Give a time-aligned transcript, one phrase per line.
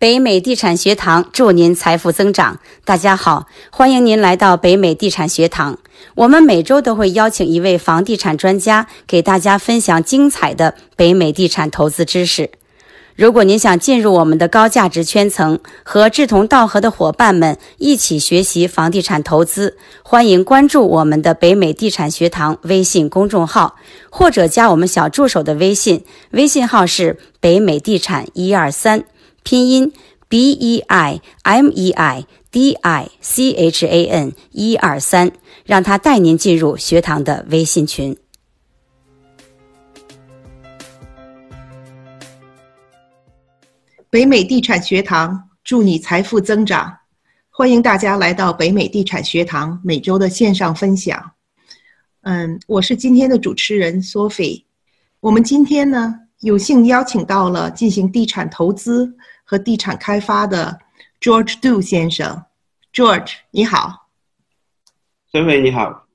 [0.00, 2.58] 北美地产学堂祝您财富增长。
[2.86, 5.76] 大家好，欢迎您来到北美地产学堂。
[6.14, 12.50] 我们每周都会邀请一位房地产专家，给大家分享精彩的北美地产投资知识。
[13.14, 23.76] 如果您想进入我们的高价值圈层，和志同道合的伙伴们一起学习房地产投资，欢迎关注我们的北美地产学堂微信公众号，
[24.08, 29.04] 或者加我们小助手的微信，微信号是北美地产一二三。
[29.42, 29.92] 拼音
[30.28, 35.30] b e i m e i d i c h a n 一二三，
[35.64, 38.16] 让他带您进入学堂的微信群。
[44.10, 46.98] 北美地产学堂祝你财富增长，
[47.48, 51.30] 欢迎大家来到北美地产学堂每周的线上分享。
[52.22, 54.64] 嗯，我是今天的主持人 Sophie。
[55.20, 59.14] 我们今天呢，有幸邀请到了进行地产投资。
[59.50, 60.78] 和地产开发的
[61.20, 62.44] George Do 先生
[62.94, 64.06] ，George 你好，
[65.32, 66.06] 孙伟你好，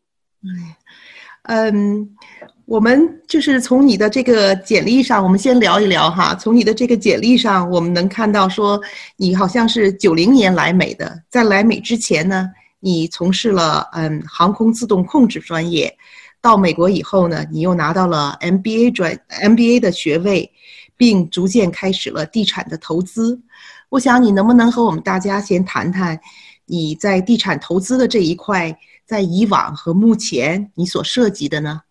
[1.43, 2.15] 嗯，
[2.63, 6.33] 我们就是从你的这个简历上，我们先聊一聊哈。
[6.35, 8.81] 从你的这个简历上，我们能看到说
[9.17, 12.49] 你好像是九零年来美的，在来美之前呢，
[12.79, 15.93] 你从事了嗯航空自动控制专业，
[16.39, 20.49] 到美国以后呢，你又拿到了 MBA 专 MBA 的学位。
[20.97, 23.41] 并逐渐开始了地产的投资。
[23.89, 26.19] 我想你能不能和我们大家先谈谈
[26.65, 31.83] 你在地产投资的这一块，在以往和目前你所涉及的呢？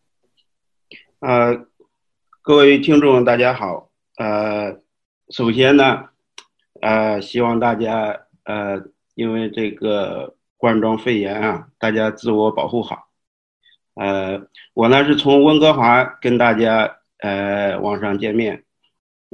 [1.20, 1.66] 呃，
[2.42, 3.88] 各位听众大家好。
[4.16, 4.80] 呃，
[5.30, 6.04] 首先呢，
[6.82, 8.82] 呃，希望大家呃，
[9.14, 13.08] 因为这个冠状肺炎啊，大家自我保护好。
[13.94, 14.40] 呃，
[14.74, 18.64] 我呢是从温哥华跟大家呃网上见面。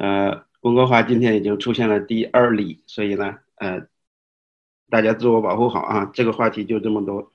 [0.00, 3.82] 呃，温哥华今天已经出现了第二例，所以呢，呃，
[4.88, 6.10] 大家自我保护好啊。
[6.14, 7.30] 这个话题就这么多。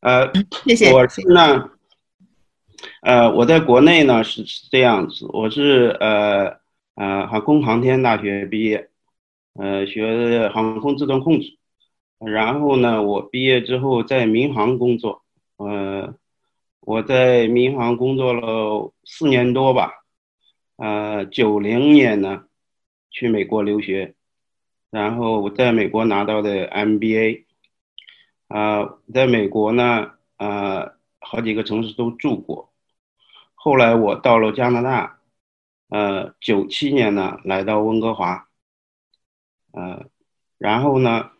[0.00, 0.30] 呃，
[0.66, 0.92] 谢谢。
[0.92, 1.70] 我是呢，
[3.00, 6.58] 呃，我在国内呢是这样子，我是呃
[6.94, 8.90] 呃航空航天大学毕业，
[9.54, 11.56] 呃学航空自动控制，
[12.18, 15.22] 然后呢，我毕业之后在民航工作，
[15.56, 16.14] 呃，
[16.80, 19.99] 我在民航工作了四年多吧。
[20.80, 22.46] 呃，九零年呢，
[23.10, 24.14] 去美国留学，
[24.90, 27.44] 然后我在美国拿到的 MBA，
[28.48, 32.72] 啊，在美国呢，呃，好几个城市都住过，
[33.54, 35.18] 后来我到了加拿大，
[35.90, 38.48] 呃，九七年呢来到温哥华，
[39.72, 40.06] 呃，
[40.56, 41.30] 然后呢，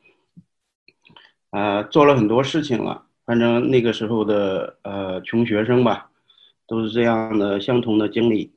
[1.48, 6.10] 呃，做了很多事情了，反正那个时候的呃穷学生吧，
[6.66, 8.52] 都是这样的相同的经历。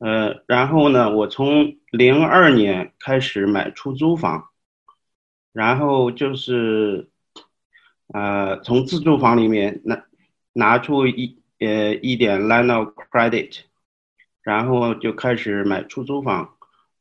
[0.00, 4.48] 呃，然后呢，我从零二年开始买出租房，
[5.52, 7.10] 然后就是，
[8.06, 10.02] 呃，从自住房里面拿
[10.54, 13.58] 拿出一呃一点 line of credit，
[14.40, 16.56] 然后就开始买出租房，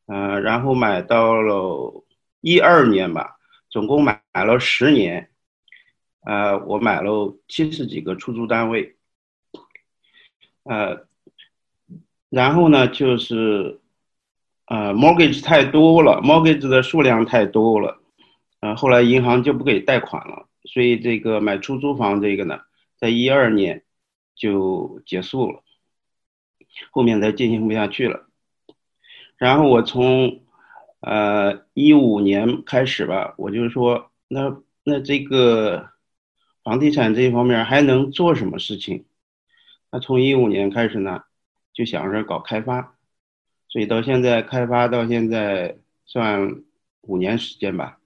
[0.08, 2.04] 呃，然后买到了
[2.42, 3.38] 一二年吧，
[3.70, 5.32] 总共买买了十年，
[6.26, 8.98] 呃，我买了七十几个出租单位，
[10.64, 11.08] 呃。
[12.30, 13.80] 然后呢，就是，
[14.68, 18.00] 呃，mortgage 太多了，mortgage 的数量太多了，
[18.60, 22.60] 呃，后来银行就不给贷款了，所以这个买出租房这个呢，
[22.98, 23.84] 在一二年
[24.36, 25.64] 就结束了，
[26.92, 28.28] 后面再进行不下去了。
[29.38, 30.42] 然后我从，
[31.00, 35.90] 呃，一五年开始吧，我就说，那那这个
[36.64, 39.06] 房地产这一方面还能做什么事情？
[39.92, 41.24] 那从一五年开始呢？
[41.80, 42.98] 就想着搞开发，
[43.70, 46.62] 所以到现在开发到现在算
[47.04, 48.00] 五年时间吧。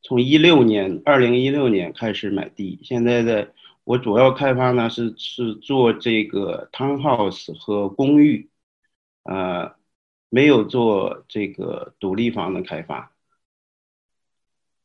[0.00, 3.52] 从一六年，二零一六年开始买地，现在的
[3.84, 8.48] 我主要开发呢是是做这个 townhouse 和公寓，
[9.24, 9.74] 呃，
[10.30, 13.12] 没有做这个独立房的开发。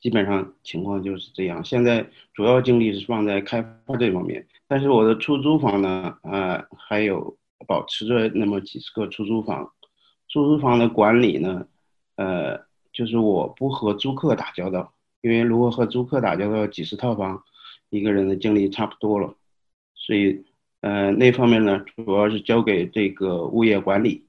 [0.02, 1.64] 基本上情况就是这样。
[1.64, 7.38] 现在主要精力是放在开发这方面，但是我的出租房呢，呃，还有。
[7.68, 9.74] 保持着那么几十个出租房，
[10.28, 11.68] 出租房的管理呢，
[12.16, 12.60] 呃，
[12.92, 17.44] 就是我不和租客打交道，因为如果和租客打交道，几十套房，
[17.90, 19.36] 一个人的精力差不多了，
[19.96, 20.46] 所以，
[20.82, 24.28] 呃，那方面呢，主要是交给这个物业管理，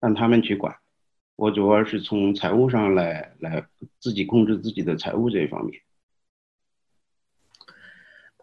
[0.00, 0.74] 让他们去管，
[1.36, 3.66] 我主要是从财务上来来
[3.98, 5.80] 自己控制自己的财务这一方面。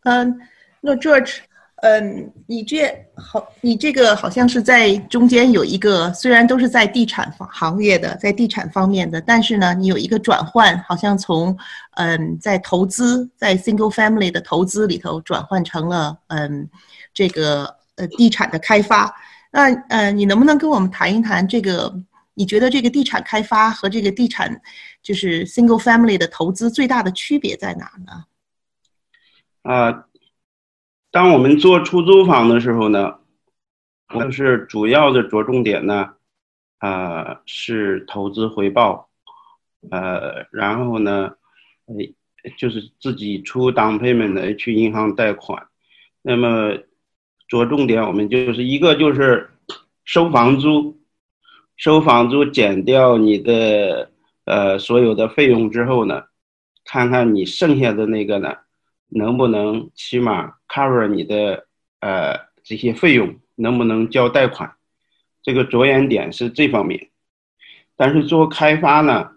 [0.04, 0.40] 嗯，
[0.82, 1.47] 那 George。
[1.84, 11.56] 嗯，你这好，你这个好像是在中间有一个，虽然都是在地产行行业的，在地产方面的，但是呢，你有一个转换，好像从
[11.92, 16.68] 嗯，在投资，在 single family 的投资里头转换成了嗯，
[17.14, 19.16] 这个呃地产的开发。
[19.52, 21.94] 那呃，你能不能跟我们谈一谈这个？
[22.34, 24.62] 你觉得这个地产开发和这个地产
[25.02, 28.26] 就是 single family 的投资最大的区别在哪呢？
[29.62, 30.06] 啊。
[31.18, 33.16] 当我们做出租房的时候呢，
[34.14, 36.14] 我们是主要的着重点呢，
[36.78, 39.10] 啊是投资回报，
[39.90, 41.32] 呃，然后呢，
[42.56, 45.66] 就是自己出 down payment 的去银行贷款，
[46.22, 46.78] 那么
[47.48, 49.50] 着重点我们就是一个就是
[50.06, 51.00] 收房租，
[51.78, 54.12] 收房租减掉你的
[54.46, 56.26] 呃所有的费用之后呢，
[56.86, 58.56] 看看你剩下的那个呢。
[59.10, 61.68] 能不能起码 cover 你的
[62.02, 63.40] 呃这些费用？
[63.56, 64.72] 能不能交贷款？
[65.42, 67.10] 这个着眼点是这方面。
[67.96, 69.32] 但是做开发呢，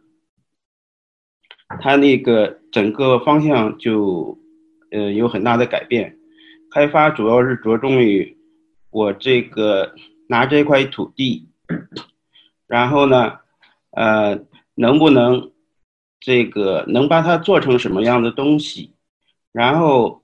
[1.81, 4.39] 它那个整个方向就
[4.91, 6.19] 呃有很大的改变。
[6.71, 8.37] 开发主要是着重于
[8.91, 9.95] 我这个
[10.29, 11.49] 拿这块土地，
[12.67, 13.39] 然后呢，
[13.93, 14.39] 呃，
[14.75, 15.51] 能不能
[16.21, 18.93] 这个能把它做成什么样的东西？
[19.53, 20.23] 然后，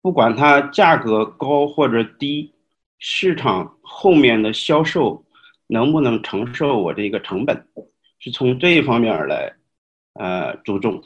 [0.00, 2.54] 不管它价格高或者低，
[2.98, 5.24] 市场后面的销售
[5.66, 7.66] 能不能承受我这个成本，
[8.18, 9.52] 是从这一方面来，
[10.14, 11.02] 呃，注重。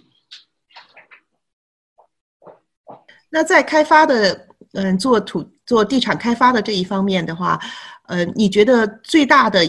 [3.31, 7.59] 那在开发的，嗯，做土做地产开发的这一方面的话，
[8.07, 9.61] 呃，你觉得最大的，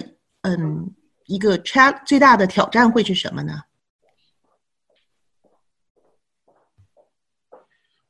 [0.42, 0.94] 嗯，
[1.26, 3.62] 一个挑最大的挑战会是什么呢？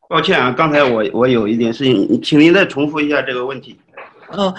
[0.08, 3.78] 抱歉啊，刚才我我有一点事情，请您再重复一下这个问题。
[4.28, 4.54] 呃，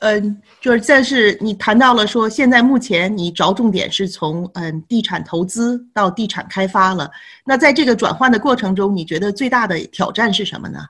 [0.00, 7.10] 嗯，就是但是你谈到了说，现在目前你着重点是从嗯地产投资到地产开发了。
[7.44, 10.86] 那在这个转换的过程中，你觉得最大的挑战是什么呢？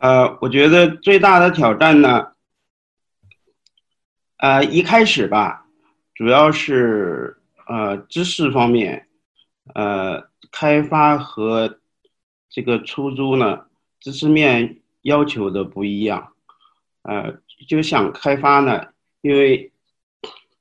[0.00, 2.26] 呃，我觉得最大的挑战呢，
[4.38, 5.66] 呃，一开始吧，
[6.14, 7.38] 主要是
[7.68, 9.06] 呃知识方面，
[9.74, 11.78] 呃，开发和。
[12.48, 13.66] 这个出租呢，
[14.00, 16.32] 知识面要求的不一样，
[17.02, 17.38] 呃，
[17.68, 18.88] 就想开发呢，
[19.20, 19.72] 因为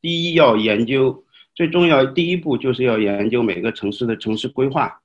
[0.02, 1.24] 第一要研究，
[1.54, 5.02] 最重要第一步就是要研究每个城市的城市规划，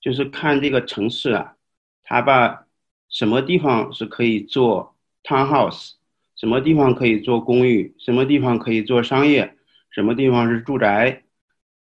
[0.00, 1.54] 就是看这个城市啊，
[2.02, 2.66] 它把
[3.08, 5.92] 什么地方是可以做 townhouse，
[6.36, 9.56] 什么地方可以做公寓，什么地方可以做商业，
[9.90, 11.22] 什么地方是住宅，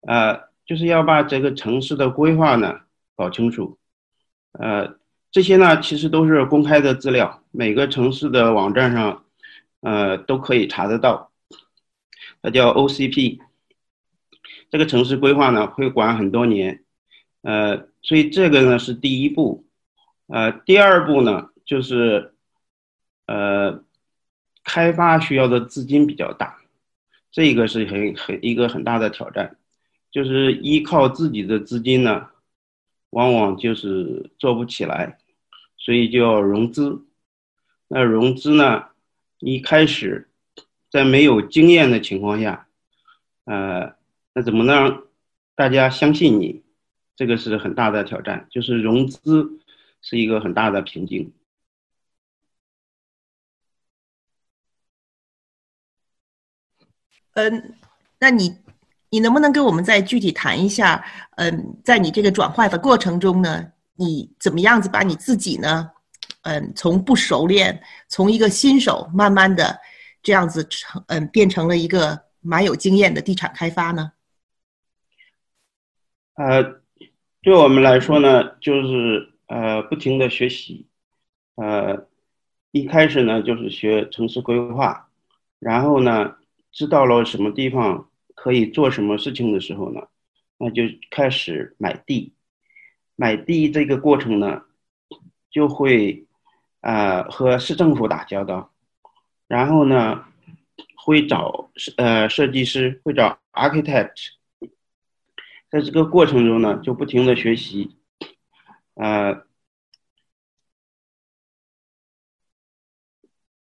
[0.02, 2.82] 呃，就是要把这个城市的规划呢
[3.16, 3.78] 搞清楚。
[4.54, 4.98] 呃，
[5.32, 9.26] 这些呢，其实都是公开的资料，每个城市的网站上，
[9.82, 11.32] 呃，都可以查得到。
[12.42, 13.40] 它叫 OCP，
[14.70, 16.84] 这个城市规划呢会管很多年，
[17.42, 19.66] 呃，所以这个呢是第一步。
[20.28, 22.34] 呃，第二步呢就是，
[23.26, 23.84] 呃，
[24.64, 26.58] 开发需要的资金比较大，
[27.32, 29.58] 这个是很很一个很大的挑战，
[30.12, 32.28] 就是依靠自己的资金呢。
[33.14, 35.20] 往往就是做不起来，
[35.78, 37.06] 所以就要融资。
[37.88, 38.90] 那融资呢，
[39.38, 40.30] 一开始
[40.90, 42.68] 在没有经验的情况下，
[43.46, 43.96] 呃，
[44.34, 45.04] 那怎么能让
[45.54, 46.64] 大家相信你？
[47.16, 49.60] 这个是很大的挑战，就是融资
[50.02, 51.32] 是一个很大的瓶颈。
[57.34, 57.76] 嗯，
[58.20, 58.63] 那你？
[59.14, 61.06] 你能不能跟我们再具体谈一下？
[61.36, 63.64] 嗯，在你这个转化的过程中呢，
[63.96, 65.88] 你怎么样子把你自己呢，
[66.42, 69.80] 嗯，从不熟练，从一个新手，慢慢的
[70.24, 74.14] 这样子成，嗯，变成了一个蛮有经验的地产开发呢？
[76.34, 76.64] 呃，
[77.44, 80.88] 对我们来说呢，就是呃，不停的学习，
[81.54, 82.08] 呃，
[82.72, 85.08] 一开始呢就是学城市规划，
[85.60, 86.34] 然后呢，
[86.72, 88.10] 知道了什么地方。
[88.36, 90.02] 可以做什么事情的时候呢？
[90.58, 92.34] 那就开始买地，
[93.16, 94.64] 买地这个过程呢，
[95.50, 96.26] 就会
[96.80, 98.72] 啊和市政府打交道，
[99.48, 100.24] 然后呢
[100.96, 104.30] 会找呃设计师，会找 architect，
[105.70, 107.98] 在这个过程中呢就不停的学习，
[108.94, 109.46] 呃，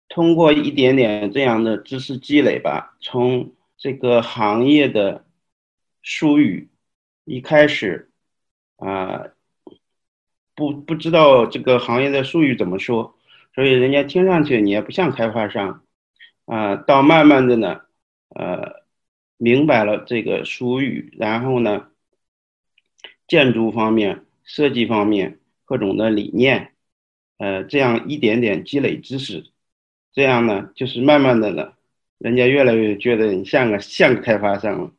[0.08, 3.52] 通过一点点这样的知识积累吧，从。
[3.78, 5.24] 这个行业的
[6.02, 6.68] 术语
[7.24, 8.10] 一开始
[8.76, 9.28] 啊，
[10.54, 13.16] 不不知道这个行业的术语怎么说，
[13.54, 15.84] 所以人家听上去你也不像开发商，
[16.46, 17.82] 啊，到慢慢的呢，
[18.30, 18.82] 呃，
[19.36, 21.88] 明白了这个术语，然后呢，
[23.28, 26.74] 建筑方面、设计方面各种的理念，
[27.36, 29.44] 呃，这样一点点积累知识，
[30.12, 31.74] 这样呢，就是慢慢的呢，
[32.18, 34.92] 人家越来越觉得你像个像个开发商了。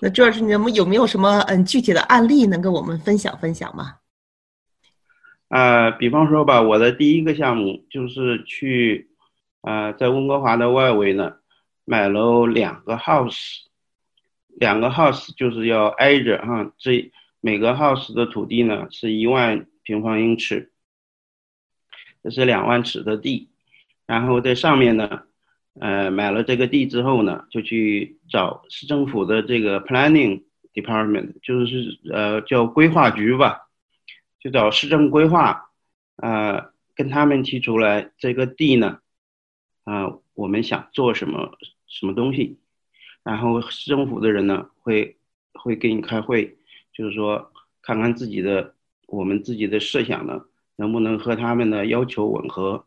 [0.00, 3.98] 那主要是你们有没有什么嗯具体的案例能跟我们分享分享吗？
[5.48, 9.10] 啊，比方说吧，我的第一个项目就是去
[9.60, 11.36] 啊，在温哥华的外围呢，
[11.84, 13.60] 买了两个 house，
[14.48, 20.72] 两个 house 就是要挨着哈，这每个 house 的土地呢是一万平方英尺，
[22.24, 23.50] 这是两万尺的地，
[24.06, 25.22] 然后在上面呢。
[25.78, 33.68] 呃，买了这个地之后呢，就去找市政府的这个 planning department，就是呃叫规划局吧，
[34.40, 35.68] 就找市政规划，
[36.16, 39.00] 呃，跟他们提出来这个地呢，
[39.84, 42.58] 啊，我们想做什么什么东西，
[43.22, 45.18] 然后市政府的人呢会
[45.52, 46.56] 会给你开会，
[46.94, 48.74] 就是说看看自己的
[49.08, 50.40] 我们自己的设想呢
[50.76, 52.86] 能不能和他们的要求吻合，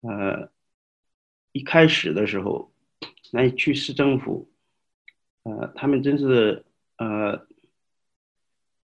[0.00, 0.50] 呃。
[1.52, 2.72] 一开始的时候，
[3.32, 4.48] 那去市政府，
[5.42, 6.64] 呃，他们真是
[6.96, 7.44] 呃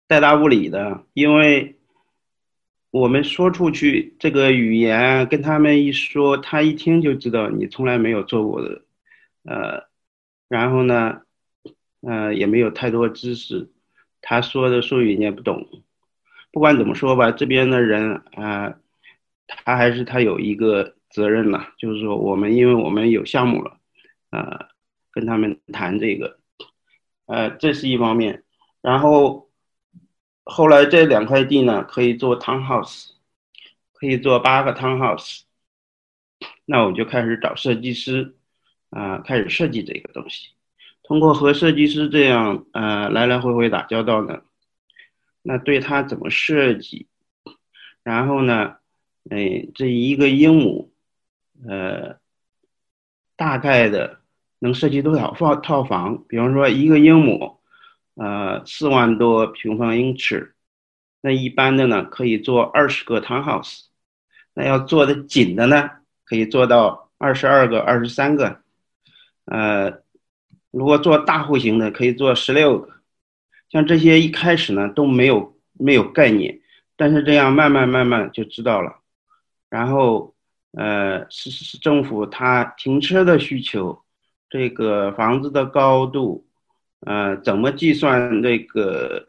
[0.07, 1.75] 带大不理的，因为
[2.89, 8.85] 我们说出去这个语言跟他们一说，他一听就知道你从来没有做过的，
[9.43, 9.89] 呃，
[10.47, 11.23] 然后呢，
[11.99, 13.69] 呃，也没有太多知识，
[14.21, 15.67] 他说的术语你也不懂。
[16.53, 18.79] 不管怎么说吧，这边的人啊，
[19.47, 20.95] 他还是他有一个。
[21.13, 23.77] 责任了，就是说我们因为我们有项目了，
[24.31, 24.67] 呃，
[25.11, 26.39] 跟他们谈这个，
[27.27, 28.43] 呃，这是一方面。
[28.81, 29.47] 然后
[30.43, 33.11] 后来这两块地呢，可以做 townhouse，
[33.91, 35.41] 可以做八个 townhouse。
[36.65, 38.35] 那我就开始找设计师，
[38.89, 40.49] 啊，开始设计这个东西。
[41.03, 44.41] 通过和设计师这样呃来来回回打交道呢，
[45.43, 47.05] 那对他怎么设计，
[48.01, 48.77] 然后呢，
[49.29, 50.91] 哎，这一个英亩。
[51.67, 52.17] 呃，
[53.37, 54.19] 大概的
[54.59, 56.25] 能设计多少套套房？
[56.27, 57.61] 比方说一个英亩，
[58.15, 60.55] 呃，四万多平方英尺，
[61.21, 63.85] 那一般的呢可以做二十个 townhouse，
[64.53, 65.89] 那要做的紧的呢，
[66.25, 68.61] 可以做到二十二个、二十三个，
[69.45, 70.01] 呃，
[70.71, 72.89] 如果做大户型的，可以做十六个。
[73.69, 76.59] 像这些一开始呢都没有没有概念，
[76.97, 78.99] 但是这样慢慢慢慢就知道了，
[79.69, 80.32] 然后。
[80.75, 84.03] 呃，是是政府它停车的需求，
[84.49, 86.47] 这个房子的高度，
[87.01, 89.27] 呃，怎么计算这个，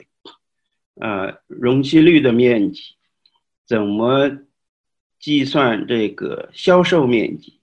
[0.94, 2.94] 呃，容积率的面积，
[3.66, 4.30] 怎么
[5.18, 7.60] 计算这个销售面积，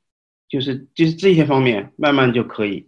[0.48, 2.88] 就是就是这些方面，慢慢就可以，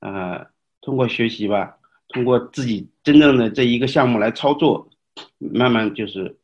[0.00, 0.46] 啊，
[0.80, 1.76] 通过学习吧，
[2.08, 4.88] 通过自己真正的这一个项目来操作，
[5.38, 6.38] 慢慢就是，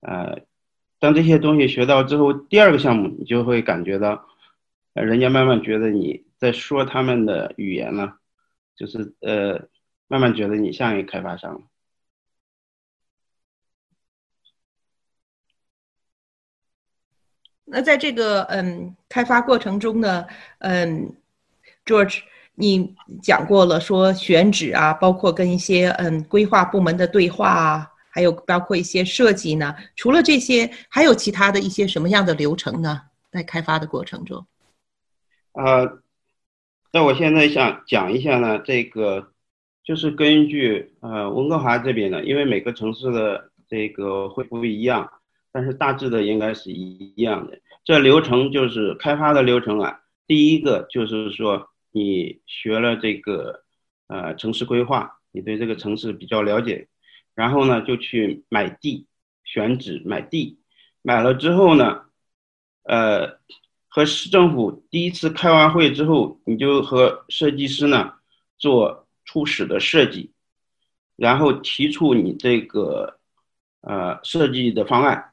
[0.00, 0.40] 呃。
[1.00, 4.26] 当这些东西学到之后，第二个项目你就会感觉到，
[4.94, 8.16] 呃，人家慢慢觉得你在说他们的语言了，
[8.74, 9.68] 就是呃，
[10.08, 11.60] 慢慢觉得你像一个开发商了。
[17.64, 20.26] 那在这个嗯开发过程中呢，
[20.58, 21.14] 嗯
[21.84, 22.22] ，George，
[22.54, 27.92] 你讲过了说选址啊，包括跟一些嗯规划部门的对话啊。
[28.10, 33.02] 还有包括一些设计呢，除了这些，还有其他的一些什么样的流程呢？
[33.30, 34.46] 在开发的过程中，
[35.52, 35.98] 呃，
[36.94, 39.32] 那我现在想讲一下呢，这个
[39.84, 45.12] 就是根据呃温哥华这边的，因为每个城市的这个会不一样，
[45.52, 47.60] 但是大致的应该是一样的。
[47.84, 53.62] 这流程就是开发的流程啊，第一个就是说你学了这个
[54.06, 56.88] 呃城市规划，你对这个城市比较了解。
[57.38, 59.06] 然后呢，就去买地，
[59.44, 60.58] 选址买地，
[61.02, 62.06] 买了之后呢，
[62.82, 63.38] 呃，
[63.86, 68.14] 和市政府第一次开完会之后，你就和设计师呢
[68.58, 70.32] 做初始的设计，
[71.14, 73.20] 然后提出你这个
[73.82, 75.30] 呃设计的方案，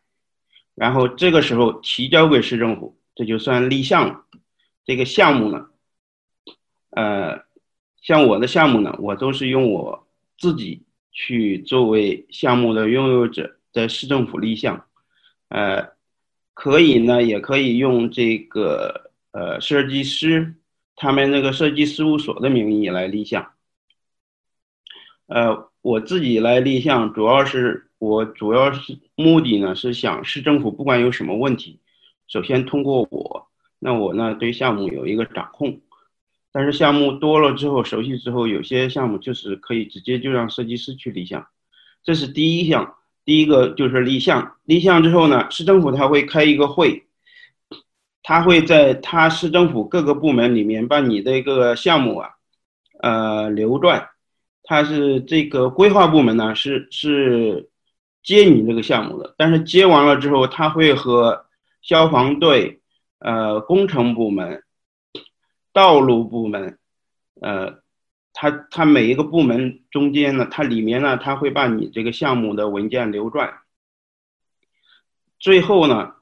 [0.76, 4.26] 然后这个时候提交给市政府，这就算立项了。
[4.86, 5.70] 这个项目呢，
[6.92, 7.46] 呃，
[8.00, 10.08] 像我的项目呢，我都是用我
[10.38, 10.84] 自己。
[11.18, 14.86] 去作为项目的拥有者，在市政府立项，
[15.48, 15.94] 呃，
[16.54, 20.56] 可以呢，也可以用这个呃设计师
[20.98, 23.54] 他们那个设计事务所的名义来立项。
[25.28, 31.80] 呃，我自己来立项，主要是我主要是目的呢是想市政府不管有什么问题，
[32.28, 33.48] 首先通过我，
[33.80, 35.80] 那我呢对项目有一个掌控。
[36.58, 41.46] 但是项目多了之后，熟悉之后，有些项目就是可以直接就让设计师去立项，
[42.02, 42.96] 这是第一项。
[43.26, 47.08] 第一个就是立项，立项之后呢，市政府他会开一个会，
[48.24, 52.30] 他会在他市政府各个部门里面把你这个项目啊，
[53.02, 54.08] 呃流转。
[54.64, 57.70] 他是这个规划部门呢，是是
[58.24, 61.48] 接你这个项目的，但是接完了之后，他会和
[61.82, 62.80] 消防队、
[63.20, 64.62] 呃工程部门。
[65.76, 66.80] 道路部门，
[67.42, 67.82] 呃，
[68.32, 73.60] 它它每一个部门中间呢，它里面呢，它会把你这个项目的文件流转，
[75.38, 76.14] 最后呢，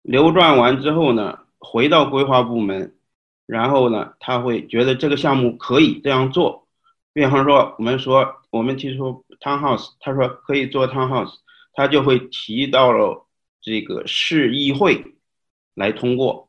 [0.00, 2.96] 流转完之后呢，回到规划部门，
[3.44, 6.66] 然后呢，他会觉得这个项目可以这样做，
[7.12, 11.34] 比方说我们说我们提出 townhouse，他说可以做 townhouse，
[11.74, 13.26] 他就会提到了
[13.60, 15.16] 这个市议会
[15.74, 16.48] 来通过。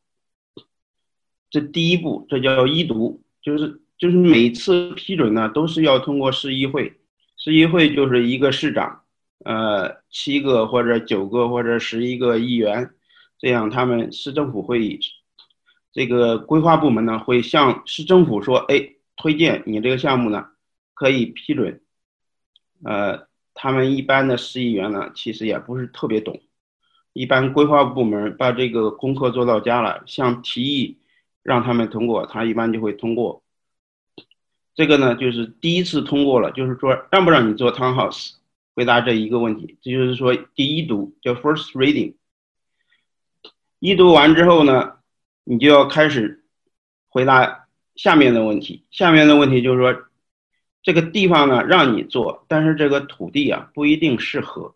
[1.54, 6.92] 这第一步，这叫一读，就是就是每次批准呢，都是要通过市议会，
[7.36, 9.02] 市议会就是一个市长，
[9.44, 12.90] 呃，七个或者九个或者十一个议员，
[13.38, 14.98] 这样他们市政府会议，
[15.92, 20.46] 这个规划部门呢会向市政府说，哎，推荐你这个项目呢
[20.92, 21.80] 可以批准，
[22.82, 26.40] 呃，他们一般的市议员呢其实也不是特别懂，
[27.12, 30.98] 一般规划部门把这个功课做到家了，向提议。
[31.44, 33.42] 让他们通过，他一般就会通过。
[34.74, 38.32] 这个呢，就是第一次通过了，就是说让不让你做 townhouse，
[38.74, 42.14] 回答这一个问题，这就是说第一读叫 first reading。
[43.78, 44.94] 一读完之后呢，
[45.44, 46.44] 你就要开始
[47.08, 48.86] 回答下面的问题。
[48.90, 50.06] 下面的问题就是说，
[50.82, 54.74] 这个地方呢让你做，但是这个土地啊不一定适合，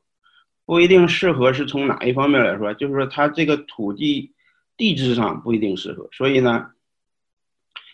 [0.67, 2.75] 不一定适合是从哪一方面来说？
[2.75, 4.35] 就是说它这个土地。
[4.79, 6.71] 地质上不一定适合，所以呢，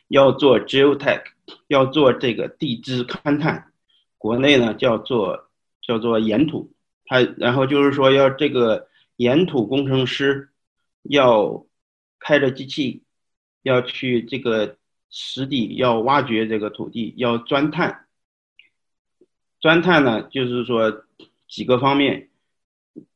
[0.09, 1.23] 要做 geotech，
[1.67, 3.73] 要做这个地质勘探，
[4.19, 5.49] 国内呢叫做
[5.81, 6.75] 叫做岩土，
[7.07, 10.51] 它然后就是说要这个岩土工程师
[11.05, 11.65] 要
[12.19, 13.03] 开着机器，
[13.63, 14.77] 要去这个
[15.09, 18.07] 实地要挖掘这个土地，要钻探，
[19.59, 21.07] 钻探呢就是说
[21.49, 22.29] 几个方面，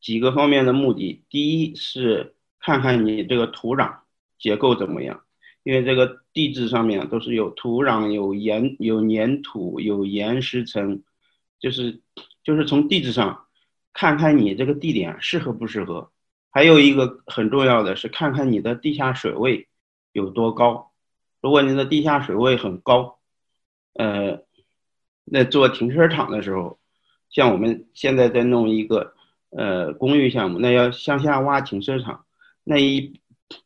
[0.00, 2.34] 几个方面的目的，第一是。
[2.60, 3.94] 看看你这个土壤
[4.38, 5.22] 结构怎么样，
[5.62, 11.02] 因为这个地质上面都是有土壤、有岩、有粘土、有岩石层，
[11.58, 12.00] 就是
[12.42, 13.46] 就是从地质上
[13.92, 16.10] 看看你这个地点适合不适合。
[16.50, 19.68] 还有一个很重要的是看看你的地下水位
[20.12, 20.92] 有多高。
[21.40, 23.18] 如果你的地下水位很高，
[23.92, 24.42] 呃，
[25.24, 26.78] 那做停车场的时候，
[27.30, 29.14] 像我们现在在弄一个
[29.50, 32.24] 呃公寓项目，那要向下挖停车场。
[32.70, 33.18] 那一，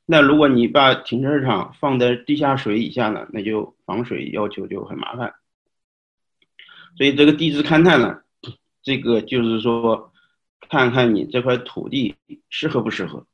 [0.07, 5.35] 那如果你把停车场放在地下水以下呢，那就防水要求就很麻烦。
[6.97, 8.23] 所以这个地质勘探呢，
[8.81, 10.13] 这个就是说，
[10.69, 12.15] 看看你这块土地
[12.49, 13.27] 适合不适合。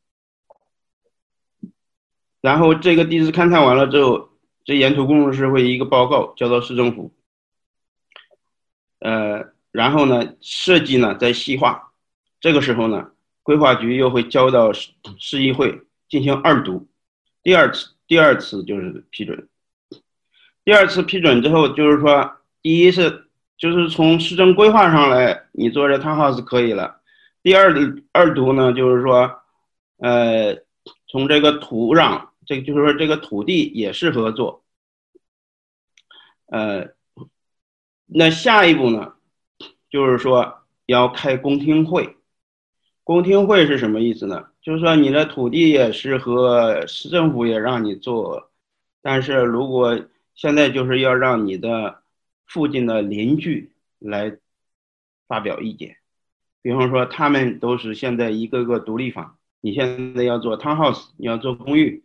[2.40, 4.30] 然后这个地质勘探完了之后，
[4.64, 7.12] 这沿途工程师会一个报告交到市政府。
[9.00, 11.92] 呃，然后呢，设计呢再细化，
[12.40, 13.10] 这个时候呢。
[13.48, 16.86] 规划局又会交到市市议会进行二读，
[17.42, 19.48] 第二次第二次就是批准，
[20.66, 22.30] 第二次批准之后就是说，
[22.60, 27.00] 第一是就是从市政规划上来，你做这 townhouse 可以了。
[27.42, 27.74] 第二
[28.12, 29.40] 二读呢，就是说，
[29.96, 30.54] 呃，
[31.06, 34.62] 从这个土壤，这就是说这个土地也适合做。
[36.48, 36.88] 呃，
[38.04, 39.14] 那下一步呢，
[39.88, 42.17] 就是说要开公听会。
[43.08, 44.48] 公听会是什么意思呢？
[44.60, 48.50] 就是说你的土地也是和市政府也让你做，
[49.00, 49.98] 但是如果
[50.34, 52.02] 现在就是要让你的
[52.44, 54.36] 附近的邻居来
[55.26, 55.96] 发表意见，
[56.60, 62.04] 比方说他们都是现在一个个独立房，你现在要做 townhouse，你要做公寓，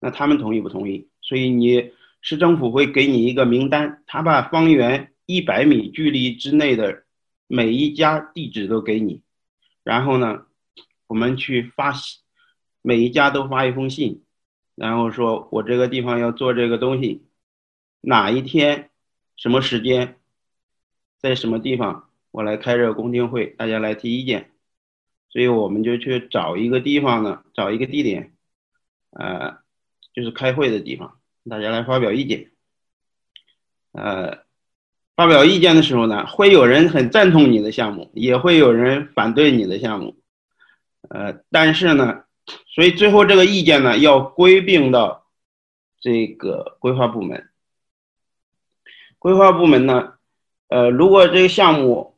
[0.00, 1.06] 那他们同意不同意？
[1.20, 7.04] 所以你市政府会给你一个名单，他把方圆一百米距离之内的
[7.46, 9.22] 每一家地址都给你。
[9.82, 10.46] 然后呢，
[11.06, 12.22] 我们去发信，
[12.82, 14.22] 每一家都发一封信，
[14.74, 17.26] 然后说我这个地方要做这个东西，
[18.00, 18.90] 哪一天，
[19.36, 20.18] 什么时间，
[21.18, 24.50] 在什么地方，我来开这个公听会，大家来提意见。
[25.28, 28.34] 所以我们就去找一个地方呢，找一个地点，
[29.10, 29.58] 呃，
[30.12, 31.18] 就是开会的地方，
[31.48, 32.50] 大家来发表意见。
[33.92, 34.44] 呃，
[35.14, 40.16] 发表意见的时候呢，会有人很赞同你的项目，也会有人反对你的项目，
[41.08, 42.24] 呃，但是呢，
[42.74, 45.26] 所以最后这个意见呢要归并到
[46.00, 47.48] 这个规划部门。
[49.18, 50.14] 规划部门呢，
[50.68, 52.16] 呃，如果这个项目，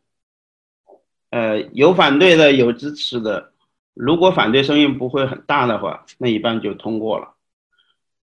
[1.31, 3.53] 呃，有反对的，有支持的，
[3.93, 7.35] 如果反对声音不会很大的话，那一般就通过了。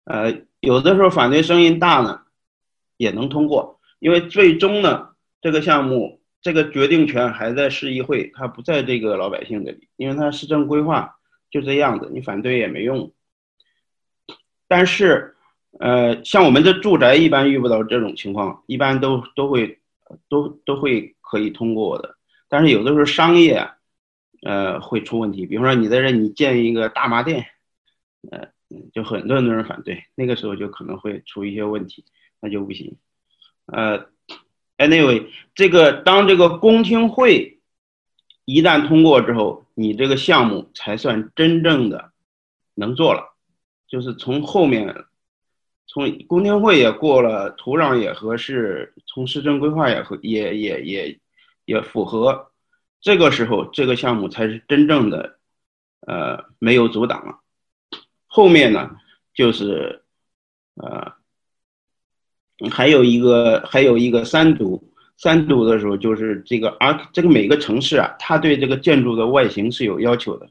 [0.06, 2.22] 呃，有的时候反对声音大呢，
[2.98, 5.10] 也能通过，因为最终呢，
[5.42, 11.16] 这个项目这个决定权还在市议会，它不在这个老百姓这里，因为它市政规划
[11.52, 13.12] 就这样子，你反对也没用。
[14.68, 15.36] 但是，
[15.80, 19.80] 呃，像我们这住宅一般遇不到这种情况，一般都都会
[20.28, 22.16] 都都会可以通过的。
[22.48, 23.70] 但是有的时候商业，
[24.44, 27.46] 呃，会出问题，比方说你在这你建一个大麻店，
[28.32, 28.48] 呃。
[28.94, 32.06] 就很多很多人反对，那个时候就可能会出一些问题，
[32.40, 32.96] 那就不行。
[33.72, 34.08] 呃
[34.78, 37.60] ，anyway，这个当这个公听会
[38.46, 42.12] 一旦通过之后，你这个项目才算真正的
[42.76, 43.36] 能做了。
[43.88, 45.06] 就是从后面，
[45.88, 51.20] 从公听会也过了，土壤也合适，从市政规划也合，也也也
[51.66, 52.52] 也符合，
[53.02, 55.40] 这个时候这个项目才是真正的
[56.02, 57.40] 呃没有阻挡了。
[58.28, 58.96] 后面呢，
[59.34, 60.04] 就是，
[60.76, 61.14] 呃，
[62.72, 64.84] 还有一个还有一个三读，
[65.18, 70.50] 三读的时候就是这个，而这个每个城市啊，它对这个建筑的外形是有要求的，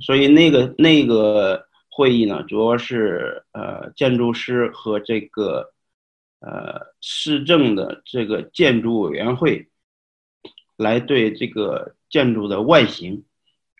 [0.00, 5.72] 所以那个那个会议呢，主要是呃建筑师和这个
[6.40, 9.68] 呃市政的这个建筑委员会
[10.76, 13.24] 来对这个建筑的外形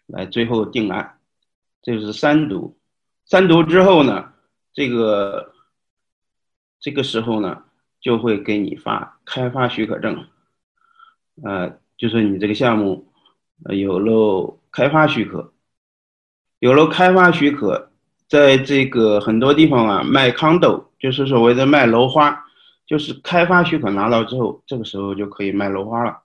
[0.07, 1.19] 来最后定案，
[1.83, 2.79] 这是三读。
[3.25, 4.33] 三读之后呢，
[4.73, 5.53] 这个
[6.87, 7.65] 这个时候呢，
[8.01, 10.25] 就会给你发开发许可证，
[11.43, 13.09] 呃，就是你这个项目
[13.75, 15.53] 有了开发许可，
[16.61, 17.91] 有了开发许可，
[18.29, 22.45] 在这个很多地方啊卖 condo，就是所谓的卖楼花，
[22.87, 26.23] 就是开发许可拿到之后，这个时候就可以卖楼花了。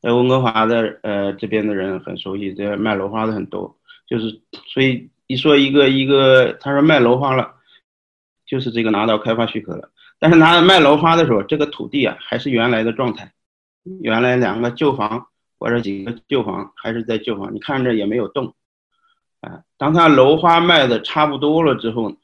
[0.00, 4.40] 在温哥华的呃这边的人很熟悉，这卖楼花的很多，就是
[4.74, 5.08] 所以。
[5.30, 7.54] 一说一个一个，他说卖楼花了，
[8.50, 9.92] 就是这个拿到开发许可了。
[10.18, 13.32] 但是拿卖楼花的时候，这个土地啊还是原来的状态，
[14.02, 18.56] 原来两个旧房或者几个旧房还是在旧房，你看着也没有动。
[19.40, 22.16] 啊，当他楼花卖的差不多了之后，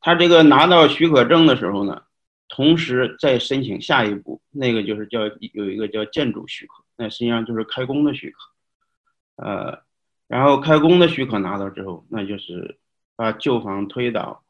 [0.00, 2.02] 他这个拿到许可证的时候呢，
[2.50, 5.20] 同时再申请下一步，那个就是叫
[5.54, 9.80] 有一个叫建筑许可，那实际上就是开工的许可，呃。
[10.28, 12.78] 然后开工的许可拿到之后，那就是
[13.16, 14.42] 把旧房推倒，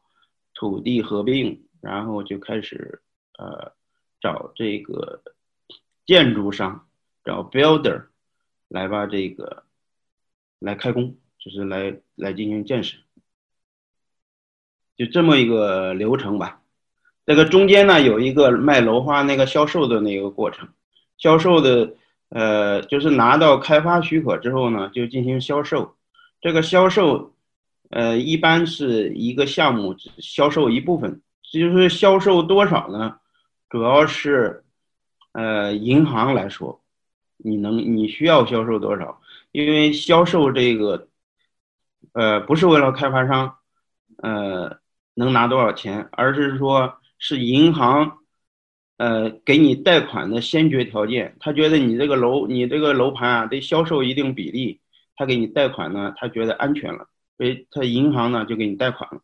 [0.53, 3.01] 土地合并，然后就开始
[3.37, 3.71] 呃
[4.21, 5.21] 找这个
[6.05, 6.87] 建筑商，
[7.23, 8.05] 找 builder
[8.67, 9.63] 来把这个
[10.59, 12.97] 来开工，就是来来进行建设，
[14.97, 16.61] 就这么一个流程吧。
[17.25, 20.69] 这个中间呢有一个卖楼花那个销售的那个过程，
[21.17, 21.95] 销售的。
[22.35, 25.95] 呃，就是拿到开发许可之后呢，就进行销售。
[26.41, 27.35] 这个销售，
[27.93, 33.17] 呃，一般是一个项目只销售一部分，就是销售多少呢？
[33.69, 34.63] 主要是，
[35.33, 36.83] 呃，银行来说，
[37.37, 39.21] 你能你需要销售多少？
[39.51, 41.07] 因为销售这个，
[42.13, 43.55] 呃，不是为了开发商，
[44.17, 44.79] 呃，
[45.13, 48.17] 能拿多少钱，而是说是银行。
[48.97, 54.79] 呃，给你贷款的先决条件，他觉得你这个楼，你这个楼盘啊，得销售一定比例，
[55.15, 59.21] 他给你贷款呢，他觉得安全了，所以他银行呢就给你贷款了。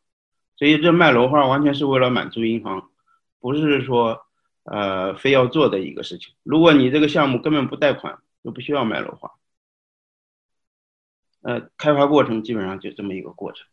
[0.58, 2.89] 所以这卖楼花完全是为了满足银行，
[3.39, 4.19] 不是说
[4.63, 6.34] 呃非要做的一个事情。
[6.43, 9.32] 如果你这个项目根本不贷款，就不需要卖楼花。
[11.41, 13.65] 呃，开发过程基本上就这么一个过程。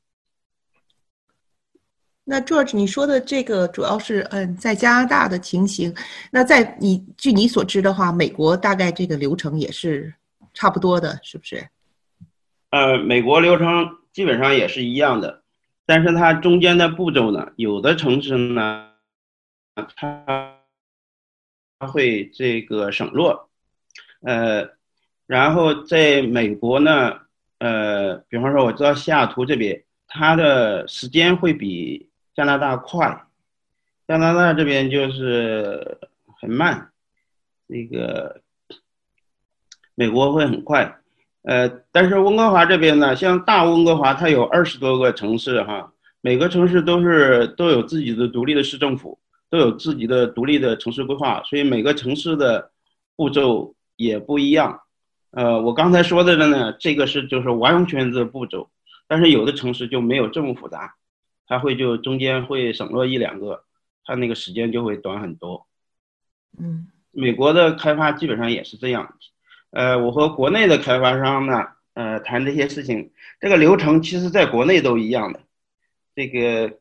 [2.22, 5.94] 那 George，你说的这个主要是嗯，在加拿大的情形。
[6.30, 10.14] 那在你据你所知的话，美国大概这个流程也是
[10.54, 11.68] 差不多的，是不是？
[12.70, 15.42] 呃，美国流程基本上也是一样的，
[15.84, 18.94] 但是它中间的步骤呢，有的城市呢，
[19.94, 20.56] 它
[21.78, 23.38] 它会这个省略，
[24.22, 24.70] 呃，
[25.26, 27.20] 然后在美国呢，
[27.58, 32.08] 呃，比方说我知道西雅图这边，它的时间会比。
[32.34, 33.24] 加拿大快，
[34.06, 35.98] 加拿大这边就是
[36.38, 36.92] 很慢，
[37.66, 38.42] 这个
[39.94, 40.98] 美国会很快，
[41.46, 49.16] 呃，但是温哥华这边呢，像大温哥华，它有二十多个城市哈，每个城市都是都有自己的独立的市政府，
[49.48, 52.72] 都有自己的独立的城市规划，所以每个城市的
[53.14, 54.80] 步骤也不一样。
[55.30, 58.68] 呃，我刚才说的呢，这个是就是完全的步骤，
[59.06, 60.96] 但是有的城市就没有这么复杂，
[61.46, 63.62] 它会就中间会省略一两个，
[64.04, 65.64] 它那个时间就会短很多。
[66.58, 69.14] 嗯，美国的开发基本上也是这样。
[69.76, 75.42] 呃，我和国内的开发商呢，呃，谈这些事情，这个流程其实在国内都一样的。
[76.14, 76.78] 这个，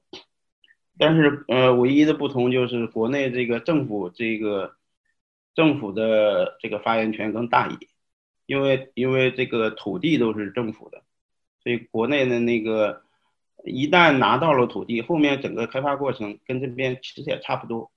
[0.97, 4.75] 但是呃，唯一的不同就是国内这个政府这个
[5.53, 7.91] 政府的这个发言权更大一点，
[8.45, 11.03] 因为因为这个土地都是政府的，
[11.63, 13.01] 所以国内的那个
[13.65, 17.91] 一旦拿到了土地，后面整个开发过程跟这边其实也差不多。